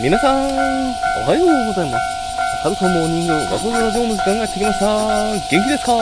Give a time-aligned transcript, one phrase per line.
[0.00, 2.04] 皆さん、おはようございます。
[2.62, 4.86] ハルトモーニング、ワコラジオの時間がやってきました。
[5.34, 5.98] 元気ですか？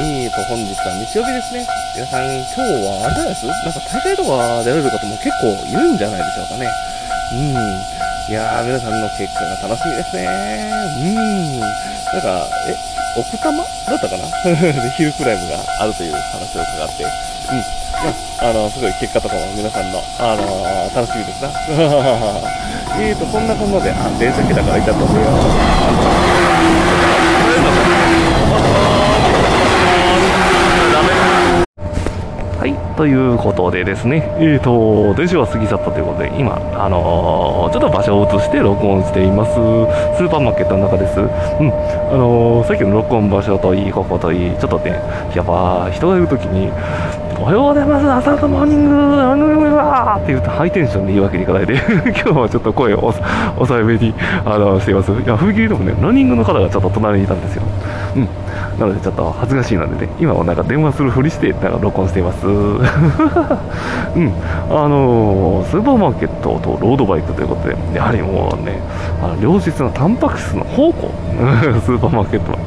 [0.00, 1.66] えーと、本日は日曜日ですね。
[1.94, 3.46] 皆さん、今日はあれじゃないです？
[3.46, 6.72] なんか大会とか出られる方も結構いるんじゃないでしょうかね。
[7.32, 8.32] うん。
[8.32, 10.24] いやー、皆さんの結果が楽しみですね。
[10.96, 11.60] うん。
[11.60, 12.74] なんか、え、
[13.20, 14.24] 奥多摩だったかな？
[14.72, 17.10] で、ヒルクライムがあるという話を伺って、うん。
[17.92, 18.10] ま
[18.40, 21.50] あ、あの、すごい結果とかも皆さんの、あのー楽しみですな。
[22.94, 25.26] えーと、そんなこんなで、あ、電車来たからいたと思うよ。
[32.58, 39.52] はい、ということでですね、えーと、電車は過ぎ去ったということで、今、あのーちょっと場所を移して録音しています。
[39.52, 41.20] スーパーマーケットの中です。
[41.20, 41.32] うん、あ
[42.16, 44.92] のーさっきの録音場所といい、ここといい、ちょっとね、
[45.34, 46.72] やっぱ人がいるときに、
[47.38, 55.12] おはようございます、朝のモーニング、あのーって言うとハイテンションで言うわけにいかないで、今日はちょっと声を抑えめに、あのしています。
[55.12, 57.62] いや、踏切でもね、ランニングの方がちょっと隣にいたんですよ。
[58.16, 58.28] うん。
[58.80, 62.46] なのでちょっと恥ずかしいのでね、今はなんか電話するふりして、なんか録音しています。
[62.46, 62.78] うん。
[64.70, 68.80] あのースーパーマーケットとロードバイクということで、やはりもうね、
[69.22, 71.10] あの良質なタンパク質の宝庫、
[71.84, 72.58] スーパーマーケットは。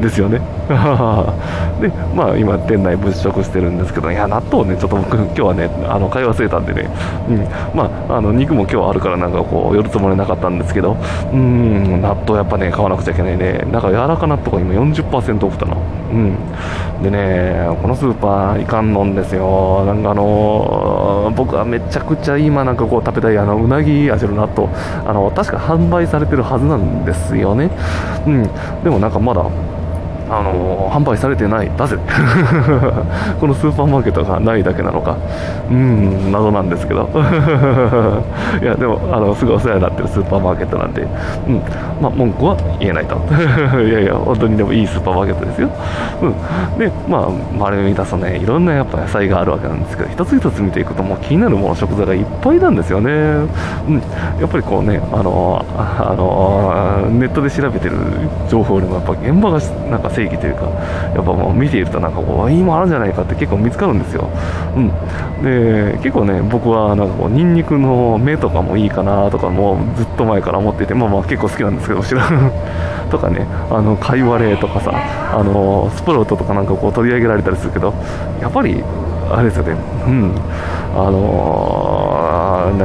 [0.00, 0.40] ですよね。
[1.80, 6.88] で、まあ今店内物色してるんですけど、いや、納豆ね、ちょっと僕今日はね、あの、買い忘れたんでね、
[7.28, 7.46] うん。
[7.74, 10.96] まあ、あの、肉も今日あるからなんかこう、寄るつもりなかったんですけど、
[11.32, 13.64] うん、納豆やっぱね、買わなくちゃいけないね。
[13.70, 15.76] なんか柔らか納豆が今40%オフだな。
[16.12, 16.36] うん。
[17.02, 19.84] でね、このスーパーいかんのんですよ。
[19.86, 24.68] なんかあの僕はめちゃくちゃ今なんかこう食べたいあのうなぎ味の納豆、
[25.06, 27.70] あの、確か販売されてるはずなんですよね。
[28.26, 28.42] うん。
[28.82, 29.44] でもなんかまだ、
[30.28, 31.96] あの販売されてない、なぜ？
[33.40, 35.16] このスーパーマーケットがないだけなのか、
[35.70, 37.08] うん、謎なんですけど、
[38.60, 41.62] いや、でも、あのすごいお世話になってるスーパーマーケットなんで、うん、
[42.00, 43.16] まあ、文句は言えないと、
[43.80, 45.68] いやいや、本当にでもいいスーパーマーケットですよ。
[46.22, 46.26] う
[46.76, 53.10] ん、で、まあ、周りを見たとね、いろんなやっぱ野菜があるわけなんですけど、一つ一つ見ていくと、もう気になるもの、食材がいっぱいなんですよね。
[53.10, 53.94] うん、
[54.40, 56.72] やっぱりこうね、あのああの
[57.08, 57.96] ネットで調べてる
[58.48, 60.66] 情報よりも、やっぱ現場がなんか正義というか、
[61.14, 64.28] やっぱもう見ていると、なんかこう、今あるんじゃないかって結構見つかるんですよ。
[64.76, 64.88] うん。
[65.42, 72.50] で、結構ね、僕はなんかこう、ニンニクの芽とかもいいかなとかもずっと前から思っていて、まあまあ結構好きなんですけど、知らん。
[73.10, 74.92] とかね、あの、カイワレとかさ、
[75.32, 77.94] あの、スプラウトとかなんかこう取り上げられたりするけど、
[78.40, 78.82] やっぱり、
[79.30, 80.32] あれですよね、うん、
[80.94, 81.85] あのー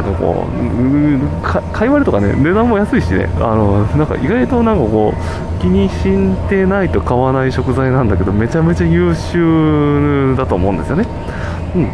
[0.02, 11.06] なんかこう、うんかかいわれとかね、値段も安いしね、あのなんか意外となんかこう、気にしんてないと買わない食材なんだけど、めちゃめちゃ優秀だと思うんですよね。
[11.76, 11.88] うん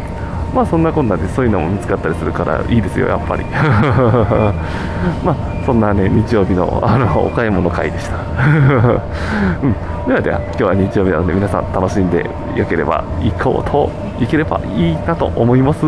[0.54, 3.44] まあそんなこんなでそういうのも見つかったりするからいいですよ、やっぱり。
[5.22, 8.16] まあそんなね、日曜日のあのお買い物会でした。
[9.62, 9.74] うん、
[10.08, 12.24] ではでは、今日は日曜日なので皆さん楽しんで
[12.56, 15.82] よければ行こうと、行ければいいなと思います。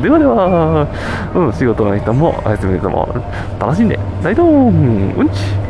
[0.00, 0.86] ではでは、
[1.34, 3.06] うん、仕事の人もお休みの人も
[3.60, 5.67] 楽しんで、ライドンうんち